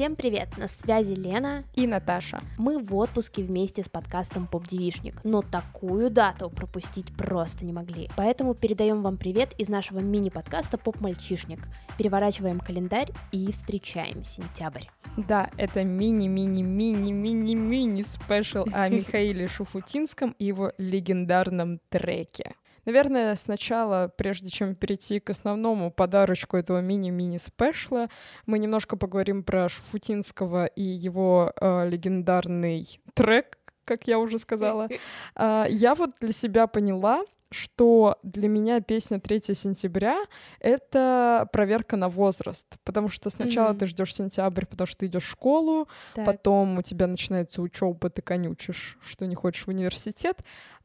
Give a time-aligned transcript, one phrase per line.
[0.00, 0.56] Всем привет!
[0.56, 2.40] На связи Лена и Наташа.
[2.56, 8.08] Мы в отпуске вместе с подкастом Поп Девишник, но такую дату пропустить просто не могли.
[8.16, 11.68] Поэтому передаем вам привет из нашего мини-подкаста Поп Мальчишник.
[11.98, 14.84] Переворачиваем календарь и встречаем сентябрь.
[15.18, 22.54] Да, это мини-мини-мини-мини-мини спешл о Михаиле Шуфутинском и его легендарном треке.
[22.84, 28.08] Наверное, сначала, прежде чем перейти к основному подарочку этого мини-мини-спешла,
[28.46, 34.88] мы немножко поговорим про Шуфутинского и его э, легендарный трек, как я уже сказала.
[35.36, 40.22] Э, я вот для себя поняла, что для меня песня 3 сентября—
[40.60, 43.78] это проверка на возраст, потому что сначала mm-hmm.
[43.78, 46.26] ты ждешь сентябрь, потому что ты идешь в школу, так.
[46.26, 50.44] потом у тебя начинается учеба, ты конючишь, что не хочешь в университет,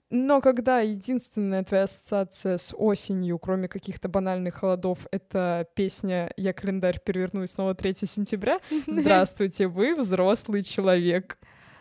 [0.09, 6.99] но когда единственная твоя ассоциация с осенью, кроме каких-то банальных холодов, это песня «Я календарь
[7.03, 11.37] переверну и снова 3 сентября», здравствуйте, вы взрослый человек.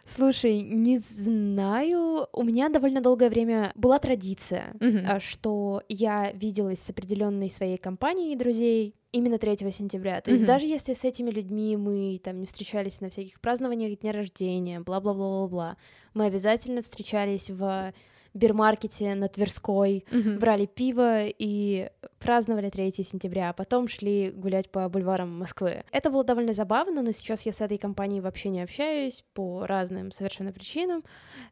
[0.06, 2.28] Слушай, не знаю.
[2.32, 5.20] У меня довольно долгое время была традиция, mm-hmm.
[5.20, 10.20] что я виделась с определенной своей компанией друзей именно 3 сентября.
[10.20, 10.34] То mm-hmm.
[10.34, 14.80] есть даже если с этими людьми мы там не встречались на всяких празднованиях дня рождения,
[14.80, 15.76] бла-бла-бла-бла-бла,
[16.12, 17.92] мы обязательно встречались в
[18.34, 20.38] бирмаркете на Тверской, mm-hmm.
[20.38, 25.84] брали пиво и праздновали 3 сентября, а потом шли гулять по бульварам Москвы.
[25.92, 30.10] Это было довольно забавно, но сейчас я с этой компанией вообще не общаюсь по разным
[30.10, 31.04] совершенно причинам,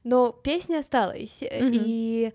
[0.05, 1.71] но песня осталась, mm-hmm.
[1.73, 2.33] и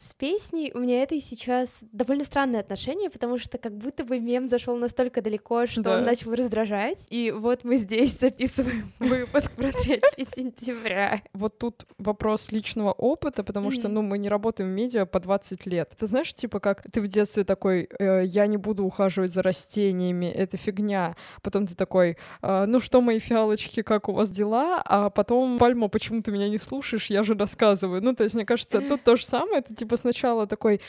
[0.00, 4.18] с песней у меня это и сейчас довольно странное отношение, потому что как будто бы
[4.18, 5.98] мем зашел настолько далеко, что да.
[5.98, 6.98] он начал раздражать.
[7.10, 10.00] И вот мы здесь записываем выпуск про 3
[10.34, 11.20] сентября.
[11.34, 15.66] Вот тут вопрос личного опыта, потому что, ну, мы не работаем в медиа по 20
[15.66, 15.94] лет.
[15.98, 20.26] Ты знаешь, типа, как ты в детстве такой, э, я не буду ухаживать за растениями,
[20.26, 21.14] это фигня.
[21.42, 24.80] Потом ты такой, э, ну что, мои фиалочки, как у вас дела?
[24.82, 27.10] А потом, Пальма, почему ты меня не слушаешь?
[27.10, 28.02] Я же рассказываю.
[28.02, 30.80] Ну, то есть, мне кажется, тут то же самое, это типа сначала такой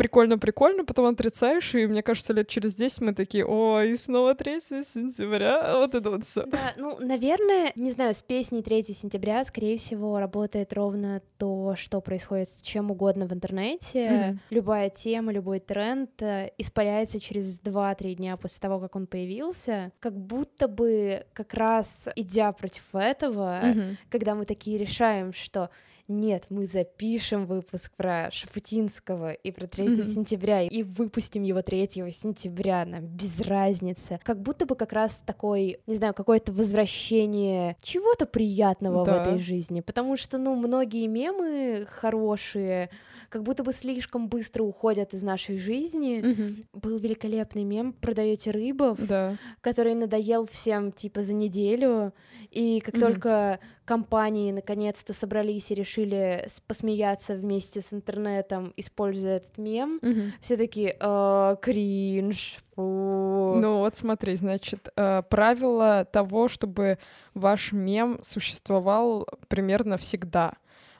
[0.00, 4.60] прикольно-прикольно, потом отрицаешь, и мне кажется, лет через 10 мы такие, ой, снова 3
[4.94, 6.46] сентября, вот это вот все.
[6.46, 12.00] Да, ну, наверное, не знаю, с песней 3 сентября, скорее всего, работает ровно то, что
[12.00, 14.08] происходит с чем угодно в интернете.
[14.08, 14.38] Mm-hmm.
[14.48, 20.18] Любая тема, любой тренд э, испаряется через 2-3 дня после того, как он появился, как
[20.18, 23.96] будто бы как раз идя против этого, mm-hmm.
[24.08, 25.68] когда мы такие решаем, что
[26.10, 30.14] нет, мы запишем выпуск про Шафутинского и про 3 mm-hmm.
[30.14, 34.18] сентября, и выпустим его 3 сентября, нам без разницы.
[34.22, 39.12] Как будто бы как раз такой, не знаю, какое-то возвращение чего-то приятного да.
[39.12, 42.90] в этой жизни, потому что, ну, многие мемы хорошие,
[43.30, 46.20] как будто бы слишком быстро уходят из нашей жизни.
[46.20, 46.64] Mm-hmm.
[46.72, 49.36] Был великолепный мем «Продаете рыбов», да.
[49.60, 52.12] который надоел всем типа за неделю,
[52.50, 53.00] и как mm-hmm.
[53.00, 60.32] только компании наконец-то собрались и решили посмеяться вместе с интернетом, используя этот мем, mm-hmm.
[60.40, 62.58] все такие э, кринж.
[62.74, 63.54] Фу.
[63.60, 66.98] Ну вот смотри, значит, э, правило того, чтобы
[67.34, 70.54] ваш мем существовал примерно всегда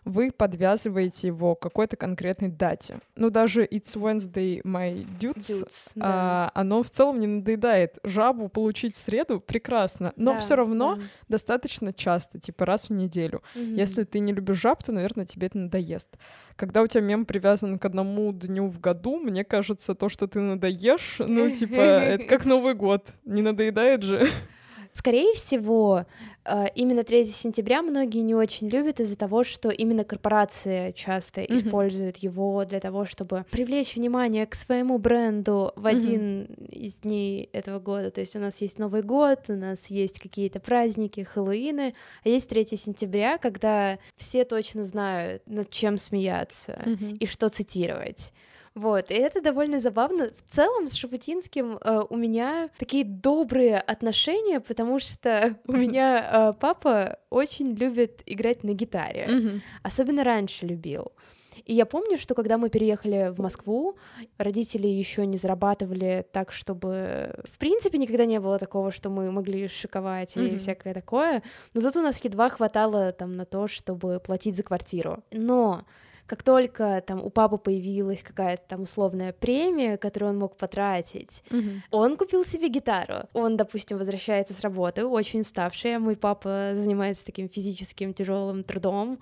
[0.05, 3.01] вы подвязываете его к какой-то конкретной дате.
[3.17, 6.05] Ну, даже It's Wednesday, my dudes, dudes да.
[6.05, 7.99] а, оно в целом не надоедает.
[8.05, 11.03] Жабу получить в среду прекрасно, но да, все равно да.
[11.29, 13.43] достаточно часто, типа раз в неделю.
[13.55, 13.77] Mm-hmm.
[13.77, 16.17] Если ты не любишь жаб, то, наверное, тебе это надоест.
[16.57, 20.41] Когда у тебя мем привязан к одному дню в году, мне кажется, то, что ты
[20.41, 23.09] надоешь, ну, типа, это как Новый год.
[23.25, 24.29] Не надоедает же.
[24.93, 26.05] Скорее всего,
[26.45, 31.57] э, именно 3 сентября многие не очень любят из-за того, что именно корпорации часто mm-hmm.
[31.57, 36.69] используют его для того, чтобы привлечь внимание к своему бренду в один mm-hmm.
[36.71, 38.11] из дней этого года.
[38.11, 42.49] То есть у нас есть Новый год, у нас есть какие-то праздники, Хэллоуины, а есть
[42.49, 47.19] 3 сентября, когда все точно знают, над чем смеяться mm-hmm.
[47.19, 48.33] и что цитировать.
[48.81, 50.31] Вот, и это довольно забавно.
[50.35, 56.53] В целом с Шафутинским э, у меня такие добрые отношения, потому что у меня э,
[56.59, 61.13] папа очень любит играть на гитаре, особенно раньше любил.
[61.67, 63.99] И я помню, что когда мы переехали в Москву,
[64.39, 67.35] родители еще не зарабатывали так, чтобы...
[67.45, 70.59] В принципе, никогда не было такого, что мы могли шиковать или mm-hmm.
[70.59, 71.43] всякое такое.
[71.75, 75.23] Но тут у нас едва хватало там на то, чтобы платить за квартиру.
[75.33, 75.85] Но
[76.31, 81.81] как только там у папы появилась какая-то там условная премия, которую он мог потратить, mm-hmm.
[81.91, 83.25] он купил себе гитару.
[83.33, 89.19] Он, допустим, возвращается с работы, очень уставший, а мой папа занимается таким физическим тяжелым трудом,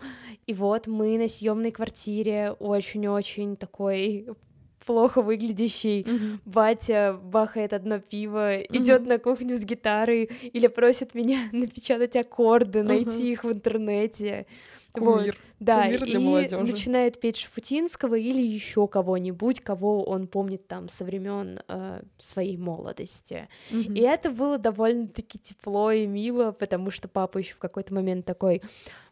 [0.46, 4.26] и вот мы на съемной квартире очень-очень такой
[4.84, 6.40] плохо выглядящий Мгм.
[6.44, 13.32] батя бахает одно пиво, идет на кухню с гитарой или просит меня напечатать аккорды, найти
[13.32, 14.46] их в интернете.
[14.94, 15.18] Вот.
[15.20, 15.36] Кумир.
[15.60, 16.62] Да, Кумир для и молодежи.
[16.72, 23.48] начинает петь Шафутинского или еще кого-нибудь, кого он помнит там со времен э, своей молодости.
[23.70, 23.94] Мгм.
[23.94, 28.62] И это было довольно-таки тепло и мило, потому что папа еще в какой-то момент такой,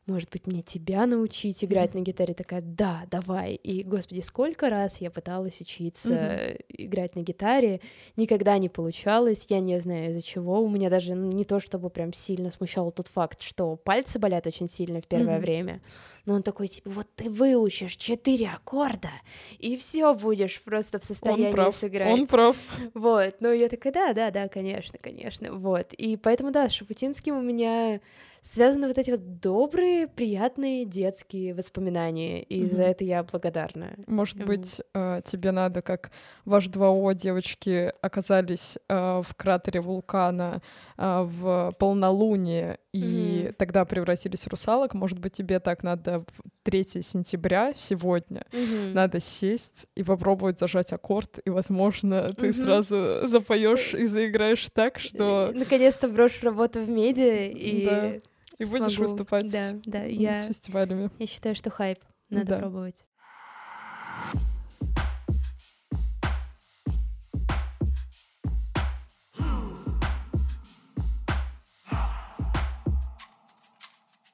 [0.07, 2.33] может быть, мне тебя научить играть на гитаре?
[2.33, 3.55] Такая, да, давай.
[3.55, 7.81] И, господи, сколько раз я пыталась учиться э, играть на гитаре,
[8.17, 10.63] никогда не получалось, я не знаю из-за чего.
[10.63, 14.69] У меня даже не то, чтобы прям сильно смущал тот факт, что пальцы болят очень
[14.69, 15.81] сильно в первое время.
[16.25, 19.11] Но он такой, типа, вот ты выучишь четыре аккорда,
[19.59, 21.77] и все будешь просто в состоянии Он прав.
[21.77, 22.13] сыграть.
[22.13, 22.57] Он прав.
[22.95, 25.93] Вот, ну я такая, да, да, да, конечно, конечно, вот.
[25.95, 28.01] И поэтому, да, с Шафутинским у меня
[28.47, 32.71] связаны вот эти вот добрые, приятные детские воспоминания, и Мгм.
[32.71, 33.91] за это я благодарна.
[34.07, 34.47] Может М.
[34.47, 36.11] быть, э, тебе надо, как
[36.45, 40.63] ваш 2О девочки оказались э, в кратере вулкана
[40.97, 43.55] э, в полнолуние и Мгм.
[43.59, 44.95] тогда превратились в русалок.
[44.95, 48.93] Может быть, тебе так надо в 3 сентября сегодня Мгм.
[48.95, 52.53] надо сесть и попробовать зажать аккорд, и, возможно, ты Мгм.
[52.55, 58.21] сразу запоешь и заиграешь так, что Наконец-то брошу работу в медиа и Да,
[58.59, 59.03] и будешь смогу.
[59.11, 61.11] выступать Да, да, я, с фестивалями.
[61.19, 61.99] я считаю, что хайп,
[62.31, 62.59] надо Да.
[62.59, 63.05] пробовать.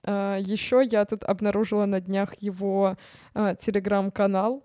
[0.04, 2.96] Еще я тут обнаружила на днях его
[3.34, 4.64] а, телеграм-канал,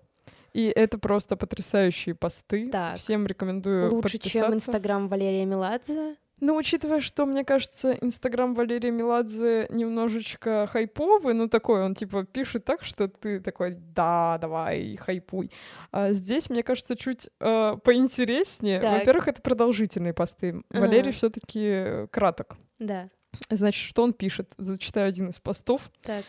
[0.52, 2.68] и это просто потрясающие посты.
[2.70, 2.96] Так.
[2.98, 4.56] Всем рекомендую Лучше, чем подписаться.
[4.56, 6.16] Инстаграм Валерия Меладзе.
[6.40, 12.64] Ну, учитывая, что, мне кажется, Инстаграм Валерия Меладзе немножечко хайповый, ну, такой, он, типа, пишет
[12.64, 15.50] так, что ты такой, да, давай, хайпуй.
[15.90, 18.80] А здесь, мне кажется, чуть э, поинтереснее.
[18.80, 19.00] Так.
[19.00, 20.62] Во-первых, это продолжительные посты.
[20.70, 20.80] Ага.
[20.80, 22.56] Валерий все таки краток.
[22.78, 23.08] Да,
[23.50, 24.52] Значит, что он пишет?
[24.58, 25.90] Зачитаю один из постов.
[26.02, 26.24] так.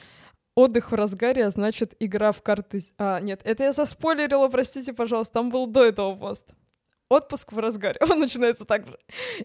[0.56, 2.84] Отдых в разгаре, а значит, игра в карты...
[2.98, 6.50] А, нет, это я заспойлерила, простите, пожалуйста, там был до этого пост.
[7.10, 8.98] Отпуск в разгаре, он начинается так же.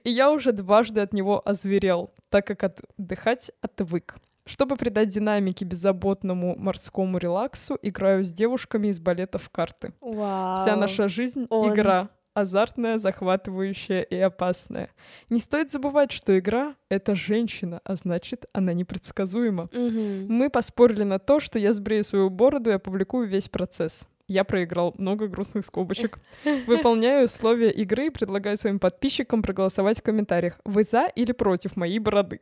[0.05, 4.17] И я уже дважды от него озверел, так как отдыхать отвык.
[4.47, 9.95] Чтобы придать динамике беззаботному морскому релаксу, играю с девушками из балета в карты.
[10.03, 10.59] Вау.
[10.59, 12.11] Вся наша жизнь— игра.
[12.35, 14.91] Азартная, захватывающая и опасная.
[15.31, 19.71] Не стоит забывать, что игра— это женщина, а значит, она непредсказуема.
[19.73, 20.27] Мгм.
[20.29, 24.09] Мы поспорили на то, что я сбрею свою бороду и опубликую весь процесс.
[24.27, 26.19] Я проиграл много грустных скобочек.
[26.67, 30.59] Выполняю условия игры и предлагаю своим подписчикам проголосовать в комментариях.
[30.65, 32.41] Вы за или против моей бороды?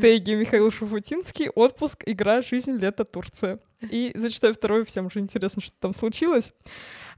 [0.00, 3.58] Теги Михаил Шуфутинский, отпуск, игра, жизнь, лето, Турция.
[3.82, 6.52] И зачитаю второй, всем же интересно, что там случилось.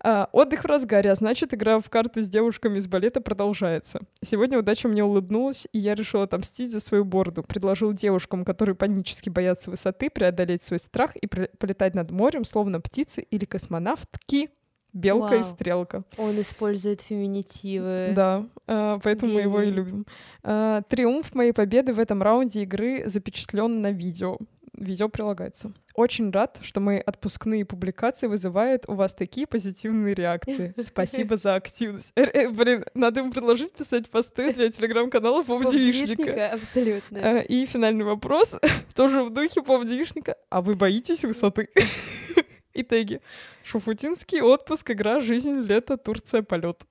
[0.06, 4.00] А, отдых в разгаре, а значит, игра в карты с девушками из балета продолжается.
[4.22, 7.42] Сегодня удача мне улыбнулась, и я решил отомстить за свою бороду.
[7.42, 13.22] Предложил девушкам, которые панически боятся высоты, преодолеть свой страх и полетать над морем, словно птицы
[13.22, 14.50] или космонавтки.
[14.92, 15.54] Белка и Вау.
[15.54, 16.04] стрелка.
[16.18, 18.12] Он использует феминитивы.
[18.14, 20.06] Да, а, поэтому мы его и любим.
[20.44, 24.38] А, Триумф моей победы в этом раунде игры запечатлен на видео.
[24.76, 25.72] Видео прилагается.
[25.94, 30.74] Очень рад, что мои отпускные публикации вызывают у вас такие позитивные реакции.
[30.82, 32.12] Спасибо за активность.
[32.16, 35.44] Э, э, блин, надо ему предложить писать посты для телеграм-канала.
[35.44, 37.20] Поп-девичника, абсолютно.
[37.22, 38.54] А, И финальный вопрос,
[38.94, 40.36] тоже в духе поп-девишника.
[40.50, 41.69] А вы боитесь высоты?
[42.72, 43.20] И теги.
[43.62, 46.82] Шуфутинский отпуск, игра, жизнь, лето, Турция, полет.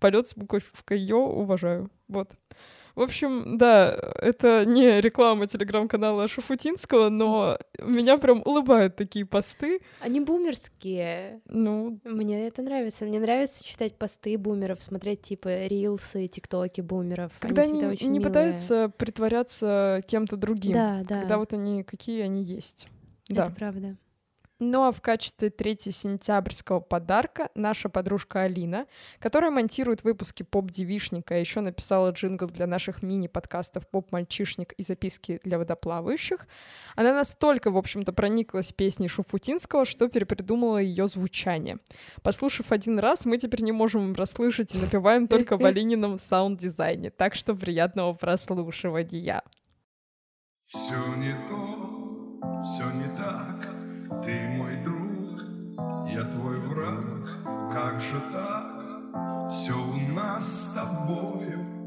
[0.00, 1.90] Полет с буковкой Йо, уважаю.
[2.08, 2.30] Вот.
[2.98, 9.78] В общем, да, это не реклама телеграм-канала Шуфутинского, но меня прям улыбают такие посты.
[10.00, 11.40] Они бумерские.
[11.46, 13.04] Ну, Мне это нравится.
[13.04, 17.30] Мне нравится читать посты бумеров, смотреть типа рилсы, тиктоки бумеров.
[17.38, 18.20] когда они они не милые.
[18.22, 20.72] пытаются притворяться кем-то другим.
[20.72, 21.20] Да, да.
[21.20, 22.88] Когда вот они какие они есть.
[23.30, 23.50] Это Да.
[23.56, 23.96] правда.
[24.60, 28.86] Ну а в качестве 3 сентябрьского подарка наша подружка Алина,
[29.20, 35.58] которая монтирует выпуски поп-девишника, а еще написала джингл для наших мини-подкастов «Поп-мальчишник» и записки для
[35.58, 36.48] водоплавающих,
[36.96, 41.78] она настолько, в общем-то, прониклась песней Шуфутинского, что перепридумала ее звучание.
[42.22, 47.36] Послушав один раз, мы теперь не можем расслышать и напеваем только в Алинином саунд-дизайне, так
[47.36, 49.42] что приятного прослушивания.
[50.66, 53.57] Все не то, все не так,
[54.24, 55.40] ты мой друг,
[56.10, 57.04] я твой враг,
[57.70, 61.77] как же так, все у нас с тобою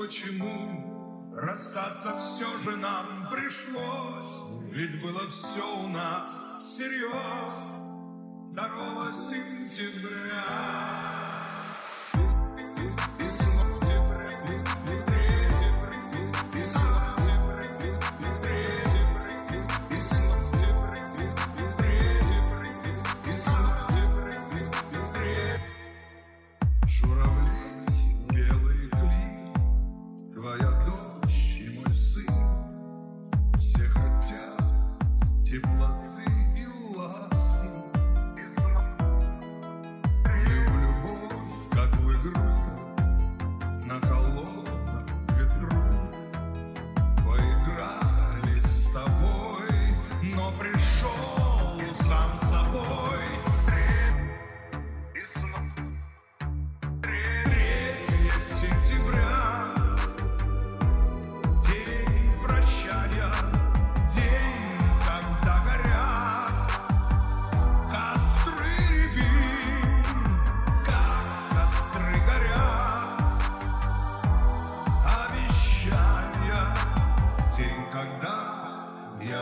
[0.00, 4.40] почему расстаться все же нам пришлось?
[4.72, 7.70] Ведь было все у нас всерьез.
[8.52, 10.99] Второго сентября.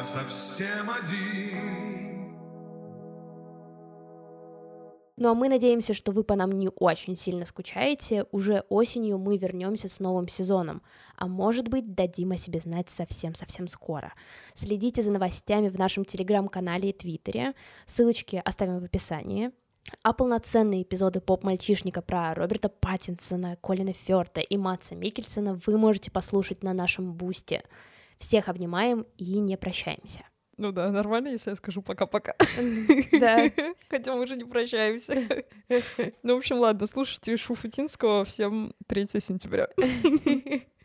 [0.08, 2.28] Совсем один.
[5.18, 8.24] Ну а мы надеемся, что вы по нам не очень сильно скучаете.
[8.30, 10.80] Уже осенью мы вернемся с новым сезоном.
[11.16, 14.14] А может быть, дадим о себе знать совсем-совсем скоро.
[14.54, 17.54] Следите за новостями в нашем телеграм-канале и твиттере.
[17.86, 19.50] Ссылочки оставим в описании.
[20.02, 26.62] А полноценные эпизоды поп-мальчишника про Роберта Паттинсона, Колина Фёрта и Матса Микельсона вы можете послушать
[26.62, 27.62] на нашем бусте.
[28.18, 30.24] Всех обнимаем и не прощаемся.
[30.56, 32.34] Ну да, нормально, если я скажу пока-пока.
[33.12, 33.48] Да.
[33.88, 35.22] Хотя мы уже не прощаемся.
[36.24, 38.24] Ну, в общем, ладно, слушайте Шуфутинского.
[38.24, 39.68] Всем 3 сентября.